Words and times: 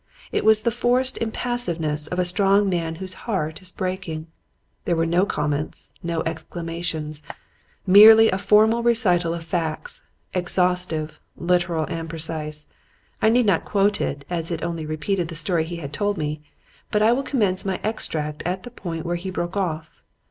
It 0.31 0.43
was 0.43 0.61
the 0.63 0.71
forced 0.71 1.19
impassiveness 1.19 2.07
of 2.07 2.17
a 2.17 2.25
strong 2.25 2.67
man 2.67 2.95
whose 2.95 3.13
heart 3.29 3.61
is 3.61 3.71
breaking. 3.71 4.25
There 4.85 4.95
were 4.95 5.05
no 5.05 5.27
comments, 5.27 5.91
no 6.01 6.23
exclamations; 6.23 7.21
merely 7.85 8.27
a 8.31 8.39
formal 8.39 8.81
recital 8.81 9.31
of 9.35 9.43
facts, 9.43 10.01
exhaustive, 10.33 11.19
literal 11.37 11.85
and 11.85 12.09
precise. 12.09 12.65
I 13.21 13.29
need 13.29 13.45
not 13.45 13.63
quote 13.63 14.01
it, 14.01 14.25
as 14.27 14.49
it 14.49 14.63
only 14.63 14.87
repeated 14.87 15.27
the 15.27 15.35
story 15.35 15.65
he 15.65 15.75
had 15.75 15.93
told 15.93 16.17
me, 16.17 16.41
but 16.89 17.03
I 17.03 17.11
will 17.11 17.21
commence 17.21 17.63
my 17.63 17.79
extract 17.83 18.41
at 18.43 18.63
the 18.63 18.71
point 18.71 19.05
where 19.05 19.17
he 19.17 19.29
broke 19.29 19.55
off. 19.55 20.01